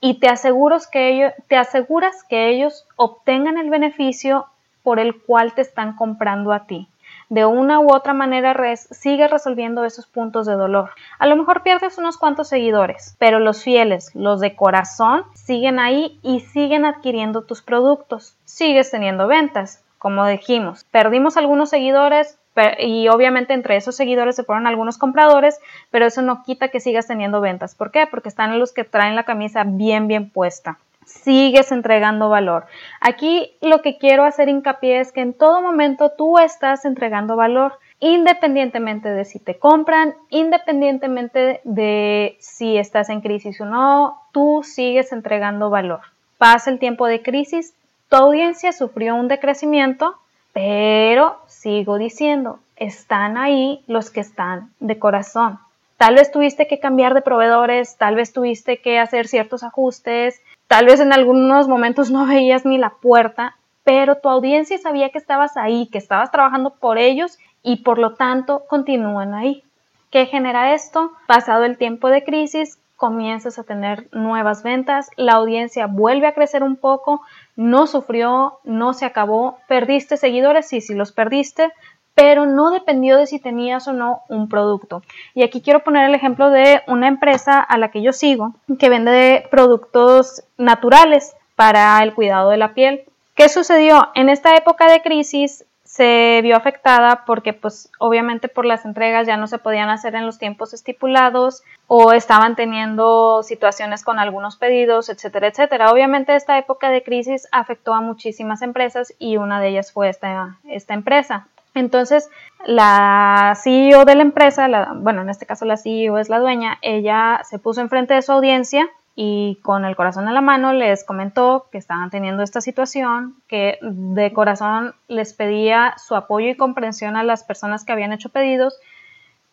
y 0.00 0.20
te 0.20 0.28
aseguras 0.28 0.86
que 0.86 1.08
ellos, 1.08 1.32
te 1.48 1.56
aseguras 1.56 2.24
que 2.24 2.48
ellos 2.48 2.86
obtengan 2.96 3.58
el 3.58 3.70
beneficio 3.70 4.46
por 4.82 5.00
el 5.00 5.20
cual 5.20 5.54
te 5.54 5.62
están 5.62 5.96
comprando 5.96 6.52
a 6.52 6.66
ti 6.66 6.88
de 7.28 7.44
una 7.44 7.80
u 7.80 7.94
otra 7.94 8.14
manera 8.14 8.54
res 8.54 8.88
sigue 8.90 9.28
resolviendo 9.28 9.84
esos 9.84 10.06
puntos 10.06 10.46
de 10.46 10.54
dolor. 10.54 10.90
A 11.18 11.26
lo 11.26 11.36
mejor 11.36 11.62
pierdes 11.62 11.98
unos 11.98 12.16
cuantos 12.16 12.48
seguidores, 12.48 13.16
pero 13.18 13.38
los 13.38 13.62
fieles, 13.62 14.14
los 14.14 14.40
de 14.40 14.56
corazón, 14.56 15.24
siguen 15.34 15.78
ahí 15.78 16.18
y 16.22 16.40
siguen 16.40 16.84
adquiriendo 16.84 17.42
tus 17.42 17.62
productos. 17.62 18.36
Sigues 18.44 18.90
teniendo 18.90 19.26
ventas, 19.26 19.84
como 19.98 20.26
dijimos. 20.26 20.84
Perdimos 20.90 21.36
algunos 21.36 21.70
seguidores, 21.70 22.38
y 22.78 23.08
obviamente 23.08 23.54
entre 23.54 23.76
esos 23.76 23.94
seguidores 23.94 24.34
se 24.34 24.42
fueron 24.42 24.66
algunos 24.66 24.98
compradores, 24.98 25.60
pero 25.90 26.06
eso 26.06 26.22
no 26.22 26.42
quita 26.42 26.68
que 26.68 26.80
sigas 26.80 27.06
teniendo 27.06 27.40
ventas. 27.40 27.74
¿Por 27.74 27.92
qué? 27.92 28.06
Porque 28.06 28.28
están 28.28 28.58
los 28.58 28.72
que 28.72 28.84
traen 28.84 29.14
la 29.14 29.22
camisa 29.22 29.64
bien, 29.64 30.08
bien 30.08 30.30
puesta 30.30 30.78
sigues 31.08 31.72
entregando 31.72 32.28
valor. 32.28 32.66
Aquí 33.00 33.52
lo 33.60 33.82
que 33.82 33.98
quiero 33.98 34.24
hacer 34.24 34.48
hincapié 34.48 35.00
es 35.00 35.12
que 35.12 35.22
en 35.22 35.32
todo 35.32 35.62
momento 35.62 36.12
tú 36.16 36.38
estás 36.38 36.84
entregando 36.84 37.36
valor, 37.36 37.78
independientemente 38.00 39.08
de 39.08 39.24
si 39.24 39.38
te 39.38 39.58
compran, 39.58 40.14
independientemente 40.30 41.60
de 41.64 42.36
si 42.40 42.76
estás 42.76 43.08
en 43.08 43.20
crisis 43.20 43.60
o 43.60 43.64
no, 43.64 44.20
tú 44.32 44.60
sigues 44.62 45.12
entregando 45.12 45.70
valor. 45.70 46.00
Pasa 46.36 46.70
el 46.70 46.78
tiempo 46.78 47.06
de 47.06 47.22
crisis, 47.22 47.74
tu 48.08 48.16
audiencia 48.16 48.72
sufrió 48.72 49.14
un 49.14 49.28
decrecimiento, 49.28 50.16
pero 50.52 51.38
sigo 51.46 51.98
diciendo, 51.98 52.58
están 52.76 53.36
ahí 53.36 53.82
los 53.86 54.10
que 54.10 54.20
están 54.20 54.70
de 54.80 54.98
corazón. 54.98 55.58
Tal 55.96 56.14
vez 56.14 56.30
tuviste 56.30 56.68
que 56.68 56.78
cambiar 56.78 57.14
de 57.14 57.22
proveedores, 57.22 57.96
tal 57.96 58.14
vez 58.14 58.32
tuviste 58.32 58.80
que 58.80 58.98
hacer 58.98 59.26
ciertos 59.26 59.62
ajustes, 59.62 60.40
Tal 60.68 60.84
vez 60.84 61.00
en 61.00 61.14
algunos 61.14 61.66
momentos 61.66 62.10
no 62.10 62.26
veías 62.28 62.64
ni 62.64 62.78
la 62.78 62.90
puerta, 62.90 63.56
pero 63.82 64.16
tu 64.16 64.28
audiencia 64.28 64.78
sabía 64.78 65.08
que 65.08 65.18
estabas 65.18 65.56
ahí, 65.56 65.88
que 65.90 65.98
estabas 65.98 66.30
trabajando 66.30 66.70
por 66.70 66.98
ellos 66.98 67.38
y 67.62 67.82
por 67.82 67.98
lo 67.98 68.14
tanto 68.14 68.64
continúan 68.68 69.34
ahí. 69.34 69.64
¿Qué 70.10 70.26
genera 70.26 70.74
esto? 70.74 71.12
Pasado 71.26 71.64
el 71.64 71.76
tiempo 71.78 72.08
de 72.08 72.22
crisis, 72.22 72.78
comienzas 72.98 73.58
a 73.58 73.62
tener 73.62 74.08
nuevas 74.12 74.62
ventas, 74.64 75.08
la 75.16 75.34
audiencia 75.34 75.86
vuelve 75.86 76.26
a 76.26 76.34
crecer 76.34 76.64
un 76.64 76.76
poco, 76.76 77.22
no 77.54 77.86
sufrió, 77.86 78.58
no 78.64 78.92
se 78.92 79.06
acabó, 79.06 79.58
perdiste 79.68 80.16
seguidores, 80.16 80.68
sí, 80.68 80.80
sí 80.80 80.94
los 80.94 81.12
perdiste, 81.12 81.72
pero 82.14 82.44
no 82.44 82.72
dependió 82.72 83.16
de 83.16 83.28
si 83.28 83.38
tenías 83.38 83.86
o 83.86 83.92
no 83.92 84.22
un 84.28 84.48
producto. 84.48 85.02
Y 85.32 85.44
aquí 85.44 85.62
quiero 85.62 85.84
poner 85.84 86.08
el 86.08 86.14
ejemplo 86.16 86.50
de 86.50 86.82
una 86.88 87.06
empresa 87.06 87.60
a 87.60 87.78
la 87.78 87.92
que 87.92 88.02
yo 88.02 88.12
sigo 88.12 88.54
que 88.80 88.88
vende 88.88 89.46
productos 89.48 90.42
naturales 90.56 91.36
para 91.54 92.02
el 92.02 92.14
cuidado 92.14 92.50
de 92.50 92.56
la 92.56 92.74
piel. 92.74 93.04
¿Qué 93.36 93.48
sucedió? 93.48 94.08
En 94.16 94.28
esta 94.28 94.56
época 94.56 94.90
de 94.90 95.02
crisis 95.02 95.64
se 95.98 96.38
vio 96.44 96.56
afectada 96.56 97.24
porque 97.26 97.52
pues 97.52 97.90
obviamente 97.98 98.46
por 98.46 98.64
las 98.64 98.84
entregas 98.84 99.26
ya 99.26 99.36
no 99.36 99.48
se 99.48 99.58
podían 99.58 99.88
hacer 99.88 100.14
en 100.14 100.26
los 100.26 100.38
tiempos 100.38 100.72
estipulados 100.72 101.64
o 101.88 102.12
estaban 102.12 102.54
teniendo 102.54 103.42
situaciones 103.42 104.04
con 104.04 104.20
algunos 104.20 104.56
pedidos, 104.56 105.08
etcétera, 105.08 105.48
etcétera. 105.48 105.90
Obviamente 105.90 106.36
esta 106.36 106.56
época 106.56 106.90
de 106.90 107.02
crisis 107.02 107.48
afectó 107.50 107.94
a 107.94 108.00
muchísimas 108.00 108.62
empresas 108.62 109.12
y 109.18 109.38
una 109.38 109.60
de 109.60 109.70
ellas 109.70 109.90
fue 109.90 110.08
esta, 110.08 110.58
esta 110.68 110.94
empresa. 110.94 111.48
Entonces, 111.74 112.30
la 112.64 113.58
CEO 113.60 114.04
de 114.04 114.14
la 114.14 114.22
empresa, 114.22 114.68
bueno, 114.94 115.22
en 115.22 115.30
este 115.30 115.46
caso 115.46 115.64
la 115.64 115.76
CEO 115.76 116.18
es 116.18 116.28
la 116.28 116.38
dueña, 116.38 116.78
ella 116.80 117.40
se 117.42 117.58
puso 117.58 117.80
enfrente 117.80 118.14
de 118.14 118.22
su 118.22 118.30
audiencia 118.30 118.88
y 119.20 119.58
con 119.62 119.84
el 119.84 119.96
corazón 119.96 120.28
en 120.28 120.34
la 120.34 120.40
mano 120.40 120.72
les 120.72 121.02
comentó 121.02 121.66
que 121.72 121.78
estaban 121.78 122.08
teniendo 122.08 122.44
esta 122.44 122.60
situación, 122.60 123.34
que 123.48 123.76
de 123.82 124.32
corazón 124.32 124.94
les 125.08 125.34
pedía 125.34 125.94
su 125.96 126.14
apoyo 126.14 126.46
y 126.50 126.56
comprensión 126.56 127.16
a 127.16 127.24
las 127.24 127.42
personas 127.42 127.84
que 127.84 127.90
habían 127.90 128.12
hecho 128.12 128.28
pedidos, 128.28 128.78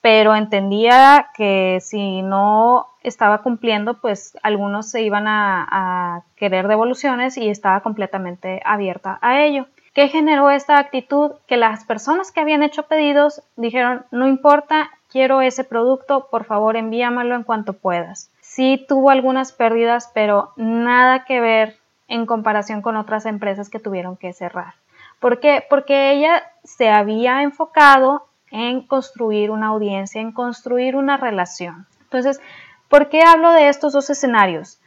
pero 0.01 0.35
entendía 0.35 1.31
que 1.33 1.79
si 1.81 2.21
no 2.21 2.85
estaba 3.01 3.41
cumpliendo, 3.41 3.95
pues 3.95 4.37
algunos 4.43 4.91
se 4.91 5.01
iban 5.01 5.27
a, 5.27 5.67
a 5.67 6.21
querer 6.35 6.67
devoluciones 6.67 7.35
y 7.35 7.49
estaba 7.49 7.79
completamente 7.79 8.61
abierta 8.65 9.17
a 9.23 9.41
ello. 9.41 9.65
¿Qué 9.95 10.09
generó 10.09 10.51
esta 10.51 10.77
actitud? 10.77 11.31
Que 11.47 11.57
las 11.57 11.85
personas 11.85 12.31
que 12.31 12.39
habían 12.39 12.61
hecho 12.61 12.83
pedidos 12.83 13.41
dijeron, 13.55 14.05
no 14.11 14.27
importa, 14.27 14.91
quiero 15.09 15.41
ese 15.41 15.63
producto, 15.63 16.27
por 16.29 16.43
favor 16.43 16.77
envíamelo 16.77 17.33
en 17.33 17.41
cuanto 17.41 17.73
puedas 17.73 18.29
sí 18.55 18.85
tuvo 18.87 19.09
algunas 19.09 19.51
pérdidas, 19.51 20.09
pero 20.13 20.53
nada 20.55 21.25
que 21.25 21.41
ver 21.41 21.75
en 22.07 22.25
comparación 22.25 22.81
con 22.81 22.95
otras 22.95 23.25
empresas 23.25 23.69
que 23.69 23.79
tuvieron 23.79 24.15
que 24.15 24.31
cerrar. 24.31 24.75
¿Por 25.19 25.41
qué? 25.41 25.65
Porque 25.69 26.13
ella 26.13 26.41
se 26.63 26.89
había 26.89 27.41
enfocado 27.41 28.27
en 28.51 28.87
construir 28.87 29.51
una 29.51 29.67
audiencia, 29.67 30.21
en 30.21 30.31
construir 30.31 30.95
una 30.95 31.17
relación. 31.17 31.85
Entonces, 32.03 32.39
¿por 32.87 33.09
qué 33.09 33.23
hablo 33.23 33.51
de 33.51 33.67
estos 33.67 33.91
dos 33.91 34.09
escenarios? 34.09 34.79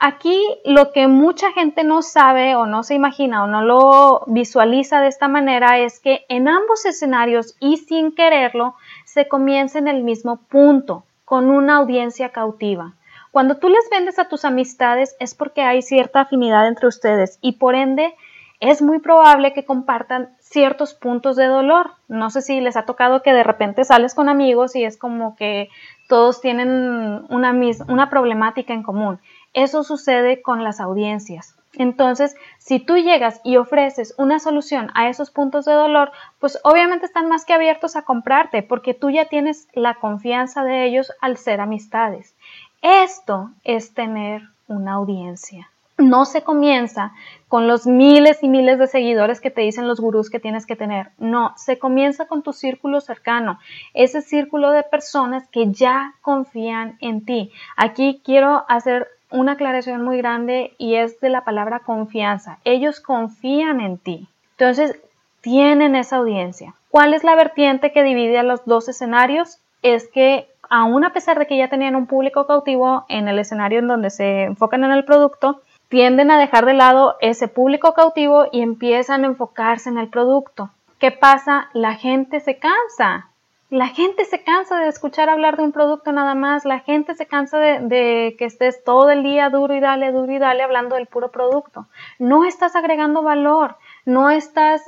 Aquí 0.00 0.42
lo 0.64 0.90
que 0.90 1.06
mucha 1.06 1.52
gente 1.52 1.84
no 1.84 2.02
sabe 2.02 2.56
o 2.56 2.66
no 2.66 2.82
se 2.82 2.94
imagina 2.94 3.44
o 3.44 3.46
no 3.46 3.62
lo 3.62 4.24
visualiza 4.26 5.00
de 5.00 5.06
esta 5.06 5.28
manera 5.28 5.78
es 5.78 6.00
que 6.00 6.24
en 6.28 6.48
ambos 6.48 6.84
escenarios 6.84 7.54
y 7.60 7.76
sin 7.76 8.12
quererlo 8.12 8.74
se 9.04 9.28
comienza 9.28 9.78
en 9.78 9.86
el 9.86 10.02
mismo 10.02 10.38
punto 10.48 11.04
con 11.32 11.48
una 11.48 11.76
audiencia 11.76 12.28
cautiva. 12.28 12.92
Cuando 13.30 13.56
tú 13.56 13.70
les 13.70 13.88
vendes 13.90 14.18
a 14.18 14.28
tus 14.28 14.44
amistades 14.44 15.16
es 15.18 15.34
porque 15.34 15.62
hay 15.62 15.80
cierta 15.80 16.20
afinidad 16.20 16.68
entre 16.68 16.88
ustedes 16.88 17.38
y 17.40 17.52
por 17.52 17.74
ende 17.74 18.14
es 18.60 18.82
muy 18.82 18.98
probable 18.98 19.54
que 19.54 19.64
compartan 19.64 20.36
ciertos 20.40 20.92
puntos 20.92 21.36
de 21.36 21.46
dolor. 21.46 21.92
No 22.06 22.28
sé 22.28 22.42
si 22.42 22.60
les 22.60 22.76
ha 22.76 22.84
tocado 22.84 23.22
que 23.22 23.32
de 23.32 23.44
repente 23.44 23.84
sales 23.84 24.14
con 24.14 24.28
amigos 24.28 24.76
y 24.76 24.84
es 24.84 24.98
como 24.98 25.34
que 25.34 25.70
todos 26.06 26.42
tienen 26.42 26.68
una, 27.30 27.58
una 27.88 28.10
problemática 28.10 28.74
en 28.74 28.82
común. 28.82 29.18
Eso 29.54 29.84
sucede 29.84 30.42
con 30.42 30.62
las 30.62 30.80
audiencias. 30.80 31.56
Entonces, 31.74 32.36
si 32.58 32.80
tú 32.80 32.96
llegas 32.96 33.40
y 33.44 33.56
ofreces 33.56 34.14
una 34.18 34.38
solución 34.38 34.90
a 34.94 35.08
esos 35.08 35.30
puntos 35.30 35.64
de 35.64 35.72
dolor, 35.72 36.12
pues 36.38 36.58
obviamente 36.64 37.06
están 37.06 37.28
más 37.28 37.44
que 37.44 37.54
abiertos 37.54 37.96
a 37.96 38.02
comprarte 38.02 38.62
porque 38.62 38.94
tú 38.94 39.10
ya 39.10 39.26
tienes 39.26 39.68
la 39.72 39.94
confianza 39.94 40.64
de 40.64 40.84
ellos 40.84 41.12
al 41.20 41.38
ser 41.38 41.60
amistades. 41.60 42.34
Esto 42.82 43.50
es 43.64 43.94
tener 43.94 44.42
una 44.68 44.94
audiencia. 44.94 45.70
No 45.98 46.24
se 46.24 46.42
comienza 46.42 47.12
con 47.48 47.68
los 47.68 47.86
miles 47.86 48.42
y 48.42 48.48
miles 48.48 48.78
de 48.78 48.86
seguidores 48.86 49.40
que 49.40 49.50
te 49.50 49.60
dicen 49.60 49.86
los 49.86 50.00
gurús 50.00 50.30
que 50.30 50.40
tienes 50.40 50.66
que 50.66 50.74
tener. 50.74 51.10
No, 51.18 51.52
se 51.56 51.78
comienza 51.78 52.26
con 52.26 52.42
tu 52.42 52.52
círculo 52.52 53.00
cercano, 53.00 53.60
ese 53.94 54.20
círculo 54.20 54.70
de 54.70 54.82
personas 54.82 55.46
que 55.48 55.70
ya 55.70 56.14
confían 56.22 56.96
en 57.00 57.24
ti. 57.24 57.52
Aquí 57.76 58.20
quiero 58.24 58.64
hacer 58.68 59.06
una 59.32 59.52
aclaración 59.52 60.02
muy 60.02 60.18
grande 60.18 60.74
y 60.78 60.94
es 60.94 61.20
de 61.20 61.30
la 61.30 61.44
palabra 61.44 61.80
confianza. 61.80 62.58
Ellos 62.64 63.00
confían 63.00 63.80
en 63.80 63.98
ti. 63.98 64.28
Entonces, 64.52 65.00
tienen 65.40 65.96
esa 65.96 66.16
audiencia. 66.16 66.74
¿Cuál 66.90 67.14
es 67.14 67.24
la 67.24 67.34
vertiente 67.34 67.92
que 67.92 68.02
divide 68.02 68.38
a 68.38 68.42
los 68.42 68.64
dos 68.64 68.88
escenarios? 68.88 69.58
Es 69.82 70.08
que 70.08 70.48
aún 70.70 71.04
a 71.04 71.12
pesar 71.12 71.38
de 71.38 71.46
que 71.46 71.58
ya 71.58 71.68
tenían 71.68 71.96
un 71.96 72.06
público 72.06 72.46
cautivo 72.46 73.04
en 73.08 73.28
el 73.28 73.38
escenario 73.38 73.80
en 73.80 73.88
donde 73.88 74.10
se 74.10 74.44
enfocan 74.44 74.84
en 74.84 74.92
el 74.92 75.04
producto, 75.04 75.60
tienden 75.88 76.30
a 76.30 76.38
dejar 76.38 76.64
de 76.64 76.74
lado 76.74 77.16
ese 77.20 77.48
público 77.48 77.92
cautivo 77.92 78.46
y 78.52 78.62
empiezan 78.62 79.24
a 79.24 79.26
enfocarse 79.26 79.90
en 79.90 79.98
el 79.98 80.08
producto. 80.08 80.70
¿Qué 80.98 81.10
pasa? 81.10 81.68
La 81.72 81.94
gente 81.94 82.40
se 82.40 82.58
cansa. 82.58 83.28
La 83.72 83.88
gente 83.88 84.26
se 84.26 84.44
cansa 84.44 84.80
de 84.80 84.88
escuchar 84.88 85.30
hablar 85.30 85.56
de 85.56 85.62
un 85.62 85.72
producto 85.72 86.12
nada 86.12 86.34
más, 86.34 86.66
la 86.66 86.80
gente 86.80 87.14
se 87.14 87.24
cansa 87.24 87.58
de, 87.58 88.36
que 88.38 88.44
estés 88.44 88.84
todo 88.84 89.08
el 89.08 89.22
día 89.22 89.48
duro 89.48 89.72
y 89.72 89.80
dale, 89.80 90.12
duro 90.12 90.30
y 90.30 90.38
dale 90.38 90.62
hablando 90.62 90.96
del 90.96 91.06
puro 91.06 91.30
producto. 91.30 91.86
No 92.18 92.44
estás 92.44 92.76
agregando 92.76 93.22
valor, 93.22 93.76
no 94.04 94.28
estás 94.28 94.82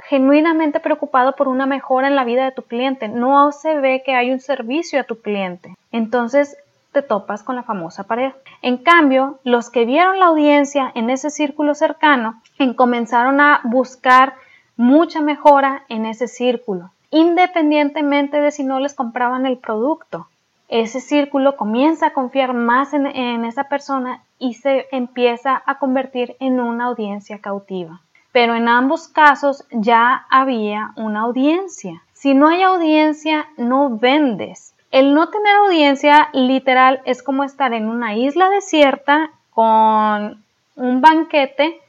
genuinamente 0.00 0.80
preocupado 0.80 1.34
por 1.34 1.48
una 1.48 1.64
mejora 1.64 2.08
en 2.08 2.14
la 2.14 2.24
vida 2.24 2.44
de 2.44 2.52
tu 2.52 2.60
cliente, 2.60 3.08
no 3.08 3.52
se 3.52 3.80
ve 3.80 4.02
que 4.04 4.14
hay 4.14 4.30
un 4.30 4.40
servicio 4.40 5.00
a 5.00 5.04
tu 5.04 5.22
cliente. 5.22 5.74
Entonces 5.90 6.58
te 6.92 7.00
topas 7.00 7.42
con 7.42 7.56
la 7.56 7.62
famosa 7.62 8.04
pared. 8.04 8.32
En 8.60 8.76
cambio, 8.76 9.38
los 9.44 9.70
que 9.70 9.86
vieron 9.86 10.18
la 10.18 10.26
audiencia 10.26 10.92
en 10.94 11.08
ese 11.08 11.30
círculo 11.30 11.74
cercano 11.74 12.42
comenzaron 12.76 13.40
a 13.40 13.62
buscar 13.64 14.34
mucha 14.76 15.22
mejora 15.22 15.84
en 15.88 16.04
ese 16.04 16.28
círculo 16.28 16.90
independientemente 17.10 18.40
de 18.40 18.50
si 18.50 18.64
no 18.64 18.80
les 18.80 18.94
compraban 18.94 19.46
el 19.46 19.58
producto. 19.58 20.28
Ese 20.68 21.00
círculo 21.00 21.56
comienza 21.56 22.08
a 22.08 22.12
confiar 22.12 22.52
más 22.52 22.92
en, 22.92 23.44
esa 23.44 23.64
persona 23.64 24.22
y 24.38 24.54
se 24.54 24.86
empieza 24.90 25.62
a 25.64 25.78
convertir 25.78 26.36
en 26.40 26.60
una 26.60 26.86
audiencia 26.86 27.38
cautiva. 27.38 28.00
Pero 28.32 28.54
en 28.54 28.68
ambos 28.68 29.08
casos 29.08 29.64
ya 29.70 30.26
había 30.28 30.92
una 30.96 31.20
audiencia. 31.20 32.02
Si 32.12 32.34
no 32.34 32.48
hay 32.48 32.62
audiencia, 32.62 33.46
no 33.56 33.96
vendes. 33.96 34.74
El 34.90 35.14
no 35.14 35.28
tener 35.28 35.54
audiencia 35.56 36.28
literal 36.32 37.00
es 37.04 37.22
como 37.22 37.44
estar 37.44 37.72
en 37.72 37.88
una 37.88 38.16
isla 38.16 38.50
desierta 38.50 39.30
con 39.50 40.42
un 40.74 41.00
banquete 41.00 41.80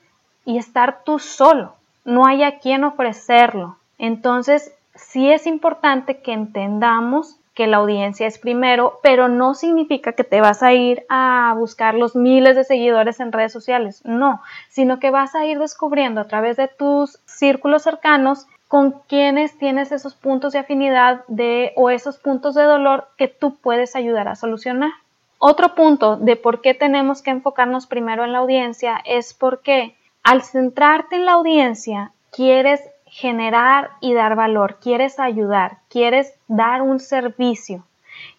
y 0.45 0.57
estar 0.57 1.03
tú 1.03 1.19
solo. 1.19 1.73
No 2.05 2.25
hay 2.27 2.43
a 2.43 2.59
quien 2.59 2.83
ofrecerlo. 2.83 3.77
Entonces 3.97 4.73
sí 4.97 5.31
es 5.31 5.47
importante 5.47 6.21
que 6.21 6.33
entendamos 6.33 7.37
que 7.53 7.65
la 7.65 7.77
audiencia 7.77 8.27
es 8.27 8.37
primero, 8.37 8.99
pero 9.01 9.29
no 9.29 9.55
significa 9.55 10.13
que 10.13 10.23
te 10.23 10.41
vas 10.41 10.61
a 10.61 10.73
ir 10.73 11.05
a 11.09 11.55
buscar 11.57 11.95
los 11.95 12.15
miles 12.15 12.55
de 12.55 12.63
seguidores 12.63 13.19
en 13.19 13.31
redes 13.31 13.51
sociales, 13.51 14.03
no, 14.05 14.41
sino 14.69 14.99
que 14.99 15.09
vas 15.09 15.33
a 15.33 15.43
ir 15.45 15.57
descubriendo 15.57 16.21
a 16.21 16.27
través 16.27 16.55
de 16.57 16.67
tus 16.67 17.17
círculos 17.25 17.81
cercanos 17.81 18.45
con 18.67 18.91
quienes 19.07 19.57
tienes 19.57 19.91
esos 19.91 20.13
puntos 20.13 20.53
de 20.53 20.59
afinidad 20.59 21.23
de 21.27 21.73
o 21.75 21.89
esos 21.89 22.19
puntos 22.19 22.53
de 22.53 22.63
dolor 22.63 23.07
que 23.17 23.27
tú 23.27 23.55
puedes 23.55 23.95
ayudar 23.95 24.27
a 24.27 24.35
solucionar. 24.35 24.91
Otro 25.39 25.73
punto 25.73 26.15
de 26.17 26.35
por 26.35 26.61
qué 26.61 26.75
tenemos 26.75 27.23
que 27.23 27.31
enfocarnos 27.31 27.87
primero 27.87 28.23
en 28.23 28.33
la 28.33 28.39
audiencia 28.39 29.01
es 29.03 29.33
porque 29.33 29.95
al 30.21 30.43
centrarte 30.43 31.15
en 31.15 31.25
la 31.25 31.33
audiencia 31.33 32.11
quieres 32.31 32.81
generar 33.17 33.89
y 33.99 34.13
dar 34.13 34.35
valor, 34.35 34.77
quieres 34.79 35.19
ayudar, 35.19 35.79
quieres 35.89 36.35
dar 36.47 36.83
un 36.83 36.99
servicio, 36.99 37.83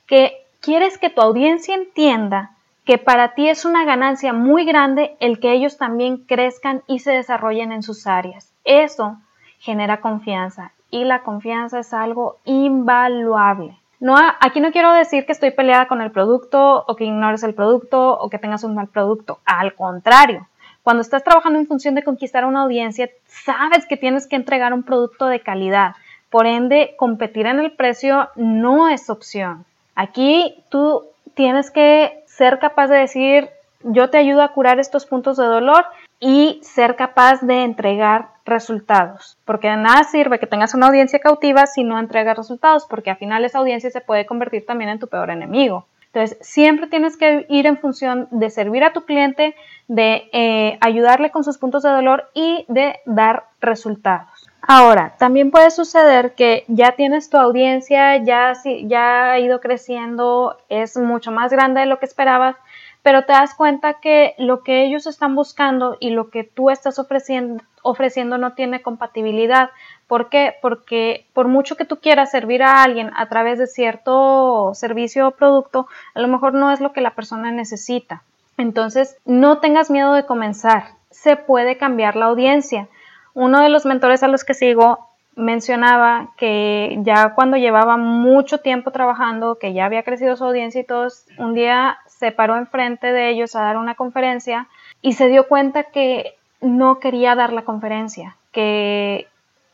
que 0.06 0.47
quieres 0.61 0.99
que 0.99 1.11
tu 1.11 1.20
audiencia 1.20 1.75
entienda 1.75 2.52
que 2.85 2.97
para 2.97 3.35
ti 3.35 3.49
es 3.49 3.64
una 3.64 3.85
ganancia 3.85 4.32
muy 4.32 4.64
grande 4.64 5.16
el 5.18 5.40
que 5.40 5.50
ellos 5.50 5.78
también 5.78 6.18
crezcan 6.18 6.85
y 6.87 7.00
se 7.00 7.11
desarrollen 7.11 7.73
en 7.73 7.82
sus 7.82 8.06
áreas. 8.06 8.52
Eso 8.62 9.16
genera 9.58 10.00
confianza 10.00 10.70
y 10.92 11.02
la 11.02 11.25
confianza 11.25 11.80
es 11.80 11.92
algo 11.92 12.37
invaluable. 12.44 13.76
No, 13.99 14.14
aquí 14.38 14.61
no 14.61 14.70
quiero 14.70 14.92
decir 14.92 15.26
que 15.26 15.32
estoy 15.32 15.50
peleada 15.50 15.88
con 15.88 16.00
el 16.00 16.12
producto 16.12 16.85
o 16.87 16.94
que 16.94 17.04
ignores 17.04 17.42
el 17.42 17.54
producto 17.54 18.16
o 18.16 18.30
que 18.30 18.38
tengas 18.38 18.62
un 18.62 18.76
mal 18.76 18.87
producto. 18.87 19.40
Al 19.44 19.75
contrario, 19.75 20.47
cuando 20.88 21.02
estás 21.02 21.23
trabajando 21.23 21.59
en 21.59 21.66
función 21.66 21.95
de 21.95 22.02
conquistar 22.02 22.47
una 22.47 22.62
audiencia, 22.62 23.11
sabes 23.26 23.85
que 23.85 23.99
tienes 23.99 24.26
que 24.26 24.37
entregar 24.37 24.73
un 24.73 24.85
producto 24.85 25.26
de 25.26 25.40
calidad. 25.40 25.92
Por 26.30 26.47
ende, 26.47 26.95
competir 26.97 27.45
en 27.45 27.61
el 27.61 27.73
precio 27.73 28.30
no 28.37 28.88
es 28.88 29.11
opción. 29.11 29.66
Aquí 29.95 30.64
tú 30.71 31.04
tienes 31.35 31.71
que 31.71 32.25
ser 32.25 32.59
capaz 32.59 32.87
de 32.87 32.97
decir, 32.97 33.50
yo 33.83 34.09
te 34.09 34.16
ayudo 34.16 34.40
a 34.40 34.54
curar 34.54 34.80
estos 34.80 35.04
puntos 35.04 35.37
de 35.37 35.45
dolor 35.45 35.85
y 36.21 36.59
ser 36.62 36.97
capaz 36.97 37.42
de 37.42 37.64
entregar 37.64 38.30
resultados. 38.47 39.37
Porque 39.45 39.68
de 39.68 39.76
nada 39.76 40.04
sirve 40.04 40.38
que 40.38 40.47
tengas 40.47 40.73
una 40.73 40.87
audiencia 40.87 41.18
cautiva 41.18 41.66
si 41.66 41.85
no 41.85 41.99
entregas 41.99 42.38
resultados, 42.38 42.87
porque 42.88 43.11
al 43.11 43.18
final 43.18 43.45
esa 43.45 43.59
audiencia 43.59 43.90
se 43.90 44.00
puede 44.00 44.25
convertir 44.25 44.64
también 44.64 44.88
en 44.88 44.99
tu 44.99 45.07
peor 45.07 45.28
enemigo. 45.28 45.85
Entonces, 46.18 46.44
siempre 46.44 46.88
tienes 46.88 47.16
que 47.16 47.46
ir 47.48 47.66
en 47.66 47.78
función 47.78 48.26
de 48.32 48.50
servir 48.50 48.82
a 48.82 48.92
tu 48.92 49.02
cliente, 49.02 49.54
de 49.87 50.28
eh, 50.32 50.76
ayudarle 50.80 51.30
con 51.30 51.44
sus 51.44 51.58
puntos 51.58 51.84
de 51.84 51.90
dolor 51.90 52.28
y 52.34 52.64
de 52.66 52.98
dar 53.06 53.44
resultados. 53.60 54.50
Ahora, 54.60 55.14
también 55.18 55.52
puede 55.52 55.70
suceder 55.70 56.34
que 56.34 56.64
ya 56.66 56.96
tienes 56.96 57.30
tu 57.30 57.37
audiencia, 57.37 58.16
ya, 58.16 58.52
ya 58.84 59.30
ha 59.30 59.38
ido 59.38 59.60
creciendo, 59.60 60.58
es 60.68 60.96
mucho 60.96 61.30
más 61.30 61.52
grande 61.52 61.82
de 61.82 61.87
lo 61.87 62.00
que 62.00 62.06
esperabas, 62.06 62.56
pero 63.02 63.25
te 63.25 63.32
das 63.32 63.54
cuenta 63.54 63.94
que 63.94 64.34
lo 64.38 64.64
que 64.64 64.84
ellos 64.84 65.06
están 65.06 65.37
buscando 65.37 65.96
y 66.00 66.10
lo 66.10 66.30
que 66.30 66.42
tú 66.42 66.70
estás 66.70 66.98
ofreciendo, 66.98 67.62
ofreciendo 67.82 68.38
no 68.38 68.54
tiene 68.54 68.82
compatibilidad. 68.82 69.70
¿Por 70.08 70.30
qué? 70.30 70.56
Porque 70.62 71.26
por 71.34 71.48
mucho 71.48 71.76
que 71.76 71.84
tú 71.84 72.00
quieras 72.00 72.30
servir 72.30 72.62
a 72.62 72.82
alguien 72.82 73.12
a 73.14 73.28
través 73.28 73.58
de 73.58 73.66
cierto 73.66 74.72
servicio 74.74 75.28
o 75.28 75.30
producto, 75.32 75.86
a 76.14 76.20
lo 76.20 76.28
mejor 76.28 76.54
no 76.54 76.72
es 76.72 76.80
lo 76.80 76.92
que 76.92 77.02
la 77.02 77.10
persona 77.10 77.50
necesita. 77.52 78.22
Entonces, 78.56 79.18
no 79.26 79.58
tengas 79.58 79.90
miedo 79.90 80.14
de 80.14 80.24
comenzar. 80.24 80.84
Se 81.10 81.36
puede 81.36 81.76
cambiar 81.76 82.16
la 82.16 82.26
audiencia. 82.26 82.88
Uno 83.34 83.60
de 83.60 83.68
los 83.68 83.84
mentores 83.84 84.22
a 84.22 84.28
los 84.28 84.44
que 84.44 84.54
sigo 84.54 85.06
mencionaba 85.36 86.30
que 86.36 86.98
ya 87.02 87.34
cuando 87.34 87.56
llevaba 87.56 87.96
mucho 87.96 88.58
tiempo 88.58 88.90
trabajando, 88.90 89.56
que 89.56 89.72
ya 89.72 89.84
había 89.84 90.02
crecido 90.02 90.36
su 90.36 90.44
audiencia 90.44 90.80
y 90.80 90.84
todos, 90.84 91.26
un 91.36 91.54
día 91.54 91.98
se 92.06 92.32
paró 92.32 92.56
enfrente 92.56 93.12
de 93.12 93.30
ellos 93.30 93.54
a 93.54 93.62
dar 93.62 93.76
una 93.76 93.94
conferencia 93.94 94.66
y 95.00 95.12
se 95.12 95.28
dio 95.28 95.46
cuenta 95.46 95.84
que 95.84 96.34
no 96.60 96.98
quería 96.98 97.36
dar 97.36 97.52
la 97.52 97.62
conferencia, 97.62 98.36
que 98.50 99.28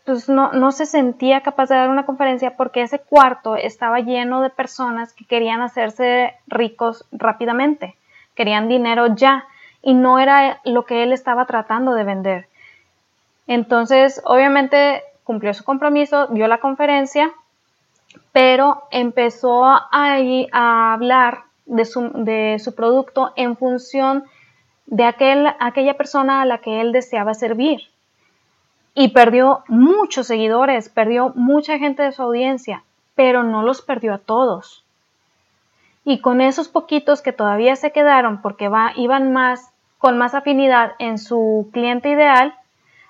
pues 0.04 0.28
no, 0.28 0.52
no 0.52 0.70
se 0.73 0.87
sentía 0.87 1.40
capaz 1.40 1.68
de 1.68 1.76
dar 1.76 1.88
una 1.88 2.06
conferencia 2.06 2.56
porque 2.56 2.82
ese 2.82 2.99
cuarto 2.99 3.56
estaba 3.56 4.00
lleno 4.00 4.42
de 4.42 4.50
personas 4.50 5.12
que 5.12 5.25
querían 5.25 5.62
hacerse 5.62 6.34
ricos 6.46 7.06
rápidamente, 7.11 7.96
querían 8.34 8.68
dinero 8.68 9.14
ya 9.14 9.46
y 9.82 9.94
no 9.94 10.18
era 10.18 10.61
lo 10.64 10.84
que 10.84 11.02
él 11.02 11.12
estaba 11.12 11.46
tratando 11.46 11.94
de 11.94 12.04
vender. 12.04 12.49
Entonces, 13.46 14.20
obviamente 14.25 15.02
cumplió 15.25 15.54
su 15.54 15.64
compromiso, 15.64 16.26
dio 16.28 16.46
la 16.49 16.58
conferencia, 16.58 17.32
pero 18.32 18.84
empezó 18.90 19.64
a, 19.64 19.88
a 19.90 20.92
hablar 20.92 21.44
de 21.66 21.84
su, 21.84 22.11
de 22.14 22.58
su, 22.62 22.75
producto 22.75 23.32
en 23.37 23.56
función 23.56 24.25
de 24.87 25.04
aquel, 25.04 25.46
aquella 25.61 25.94
persona 25.94 26.42
a 26.42 26.44
la 26.44 26.58
que 26.58 26.80
él 26.80 26.92
deseaba 26.92 27.32
servir. 27.32 27.80
Y 28.94 29.08
perdió 29.08 29.64
muchos 29.68 30.28
seguidores, 30.28 30.88
perdió 30.88 31.32
mucha 31.34 31.78
gente 31.78 32.02
de 32.02 32.12
su 32.12 32.22
audiencia, 32.22 32.84
pero 33.14 33.42
no 33.42 33.62
los 33.62 33.82
perdió 33.82 34.14
a 34.14 34.18
todos. 34.18 34.84
Y 36.04 36.20
con 36.20 36.40
esos 36.40 36.68
poquitos 36.68 37.22
que 37.22 37.32
todavía 37.32 37.76
se 37.76 37.92
quedaron 37.92 38.40
porque 38.42 38.70
iban 38.96 39.32
más 39.32 39.70
con 39.98 40.18
más 40.18 40.34
afinidad 40.34 40.92
en 40.98 41.16
su 41.16 41.70
cliente 41.72 42.10
ideal, 42.10 42.54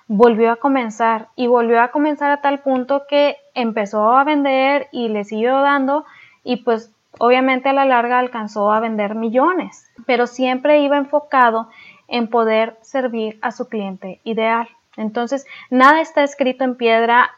volvió 0.07 0.51
a 0.51 0.55
comenzar 0.55 1.27
y 1.35 1.47
volvió 1.47 1.81
a 1.81 1.89
comenzar 1.89 2.31
a 2.31 2.41
tal 2.41 2.59
punto 2.59 3.03
que 3.09 3.37
empezó 3.53 4.13
a 4.13 4.23
vender 4.23 4.87
y 4.93 5.09
le 5.09 5.25
siguió 5.25 5.59
dando 5.59 6.05
y 6.43 6.57
pues 6.57 6.93
obviamente 7.19 7.69
a 7.69 7.73
la 7.73 7.85
larga 7.85 8.19
alcanzó 8.19 8.71
a 8.71 8.79
vender 8.79 9.15
millones, 9.15 9.91
pero 10.05 10.25
siempre 10.27 10.79
iba 10.79 10.97
enfocado 10.97 11.69
en 12.07 12.29
poder 12.29 12.77
servir 12.81 13.39
a 13.41 13.51
su 13.51 13.67
cliente 13.67 14.21
ideal. 14.23 14.69
Entonces, 14.97 15.45
nada 15.69 16.01
está 16.01 16.23
escrito 16.23 16.63
en 16.63 16.75
piedra. 16.75 17.31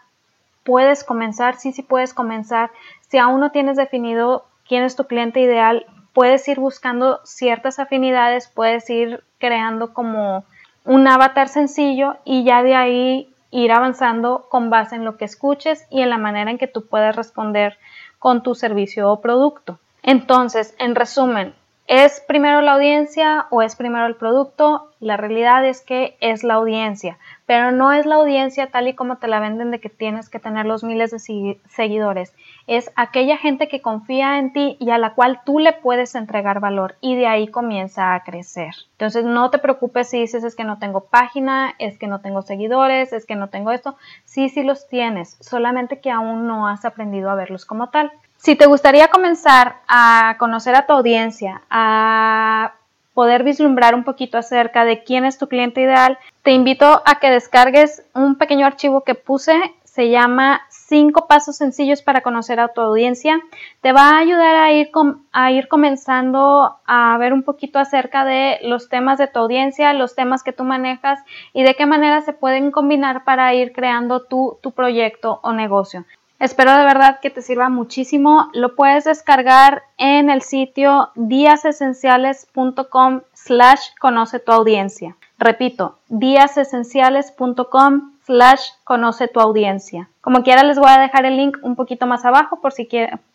Puedes 0.63 1.03
comenzar, 1.03 1.57
sí, 1.57 1.71
sí 1.71 1.81
puedes 1.81 2.13
comenzar. 2.13 2.71
Si 3.09 3.17
aún 3.17 3.39
no 3.39 3.51
tienes 3.51 3.77
definido 3.77 4.45
quién 4.67 4.83
es 4.83 4.95
tu 4.95 5.05
cliente 5.05 5.39
ideal, 5.39 5.85
puedes 6.13 6.47
ir 6.47 6.59
buscando 6.59 7.21
ciertas 7.23 7.79
afinidades, 7.79 8.47
puedes 8.47 8.89
ir 8.89 9.23
creando 9.37 9.93
como 9.93 10.45
un 10.83 11.07
avatar 11.07 11.47
sencillo 11.47 12.17
y 12.25 12.43
ya 12.43 12.63
de 12.63 12.75
ahí 12.75 13.33
ir 13.51 13.71
avanzando 13.71 14.47
con 14.49 14.69
base 14.69 14.95
en 14.95 15.05
lo 15.05 15.17
que 15.17 15.25
escuches 15.25 15.85
y 15.89 16.01
en 16.01 16.09
la 16.09 16.17
manera 16.17 16.51
en 16.51 16.57
que 16.57 16.67
tú 16.67 16.87
puedes 16.87 17.15
responder 17.15 17.77
con 18.19 18.43
tu 18.43 18.55
servicio 18.55 19.11
o 19.11 19.21
producto. 19.21 19.79
Entonces, 20.03 20.75
en 20.79 20.95
resumen, 20.95 21.53
¿es 21.87 22.21
primero 22.27 22.61
la 22.61 22.73
audiencia 22.73 23.47
o 23.49 23.61
es 23.61 23.75
primero 23.75 24.05
el 24.05 24.15
producto? 24.15 24.91
La 24.99 25.17
realidad 25.17 25.65
es 25.65 25.81
que 25.81 26.17
es 26.19 26.43
la 26.43 26.55
audiencia 26.55 27.17
pero 27.47 27.71
no 27.71 27.93
es 27.93 28.05
la 28.05 28.15
audiencia 28.15 28.67
tal 28.67 28.89
y 28.89 28.93
como 28.93 29.17
te 29.17 29.29
la 29.29 29.39
venden 29.39 29.71
de 29.71 29.79
que 29.79 29.89
tienes 29.89 30.29
que 30.29 30.37
tener 30.37 30.65
los 30.65 30.83
miles 30.83 31.11
de 31.11 31.57
seguidores. 31.69 32.35
Es 32.67 32.91
aquella 32.97 33.37
gente 33.37 33.69
que 33.69 33.81
confía 33.81 34.37
en 34.37 34.51
ti 34.51 34.75
y 34.81 34.89
a 34.89 34.97
la 34.97 35.15
cual 35.15 35.39
tú 35.45 35.57
le 35.57 35.71
puedes 35.71 36.13
entregar 36.15 36.59
valor 36.59 36.97
y 36.99 37.15
de 37.15 37.25
ahí 37.25 37.47
comienza 37.47 38.13
a 38.13 38.23
crecer. 38.23 38.75
Entonces 38.91 39.23
no 39.23 39.49
te 39.49 39.59
preocupes 39.59 40.09
si 40.09 40.19
dices 40.19 40.43
es 40.43 40.57
que 40.57 40.65
no 40.65 40.77
tengo 40.77 41.05
página, 41.05 41.73
es 41.79 41.97
que 41.97 42.07
no 42.07 42.19
tengo 42.19 42.41
seguidores, 42.41 43.13
es 43.13 43.25
que 43.25 43.37
no 43.37 43.47
tengo 43.47 43.71
esto. 43.71 43.95
Sí, 44.25 44.49
sí 44.49 44.63
los 44.63 44.89
tienes, 44.89 45.37
solamente 45.39 46.01
que 46.01 46.11
aún 46.11 46.47
no 46.47 46.67
has 46.67 46.83
aprendido 46.83 47.29
a 47.29 47.35
verlos 47.35 47.65
como 47.65 47.91
tal. 47.91 48.11
Si 48.37 48.55
te 48.55 48.67
gustaría 48.67 49.09
comenzar 49.09 49.77
a 49.87 50.35
conocer 50.37 50.75
a 50.75 50.85
tu 50.85 50.93
audiencia, 50.93 51.63
a 51.69 52.73
poder 53.13 53.43
vislumbrar 53.43 53.95
un 53.95 54.03
poquito 54.03 54.37
acerca 54.37 54.85
de 54.85 55.03
quién 55.03 55.25
es 55.25 55.39
tu 55.39 55.47
cliente 55.47 55.81
ideal, 55.81 56.19
te 56.43 56.51
invito 56.51 57.01
a 57.03 57.19
que 57.19 57.31
descargues 57.31 58.03
un 58.13 58.35
pequeño 58.35 58.65
archivo 58.65 59.01
que 59.01 59.15
puse. 59.15 59.53
Se 59.83 60.11
llama 60.11 60.61
5 60.69 61.25
pasos 61.27 61.57
sencillos 61.57 62.03
para 62.03 62.21
conocer 62.21 62.59
a 62.59 62.67
tu 62.67 62.79
audiencia. 62.79 63.41
Te 63.81 63.91
va 63.91 64.11
a 64.11 64.19
ayudar 64.19 64.55
a 64.55 64.71
ir, 64.71 64.91
a 65.31 65.51
ir 65.51 65.67
comenzando 65.67 66.77
a 66.85 67.17
ver 67.17 67.33
un 67.33 67.41
poquito 67.41 67.79
acerca 67.79 68.23
de 68.23 68.59
los 68.61 68.87
temas 68.87 69.17
de 69.17 69.27
tu 69.27 69.39
audiencia, 69.39 69.91
los 69.93 70.15
temas 70.15 70.43
que 70.43 70.53
tú 70.53 70.63
manejas 70.63 71.19
y 71.53 71.63
de 71.63 71.73
qué 71.73 71.87
manera 71.87 72.21
se 72.21 72.33
pueden 72.33 72.69
combinar 72.69 73.23
para 73.23 73.55
ir 73.55 73.73
creando 73.73 74.23
tu, 74.23 74.59
tu 74.61 74.71
proyecto 74.71 75.39
o 75.41 75.51
negocio. 75.53 76.05
Espero 76.39 76.77
de 76.77 76.83
verdad 76.83 77.19
que 77.19 77.31
te 77.31 77.41
sirva 77.41 77.69
muchísimo. 77.69 78.51
Lo 78.53 78.75
puedes 78.75 79.05
descargar 79.05 79.81
en 79.97 80.29
el 80.29 80.43
sitio 80.43 81.09
díasesenciales.com 81.15 83.21
slash 83.33 83.81
conoce 83.99 84.37
tu 84.39 84.51
audiencia. 84.51 85.15
Repito, 85.39 85.97
díasesenciales.com 86.09 88.11
slash 88.25 88.61
conoce 88.83 89.27
tu 89.27 89.39
audiencia. 89.39 90.09
Como 90.21 90.43
quiera 90.43 90.63
les 90.63 90.77
voy 90.77 90.89
a 90.89 90.99
dejar 90.99 91.25
el 91.25 91.37
link 91.37 91.57
un 91.61 91.75
poquito 91.75 92.05
más 92.05 92.23
abajo 92.25 92.61
por 92.61 92.71
si, 92.73 92.87